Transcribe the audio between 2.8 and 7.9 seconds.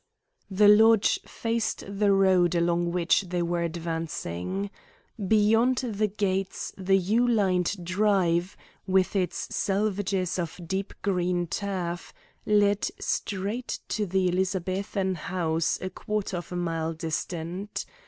which they were advancing. Beyond the gates the yew lined